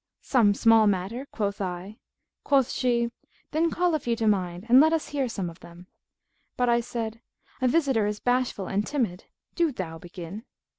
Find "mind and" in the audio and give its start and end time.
4.25-4.79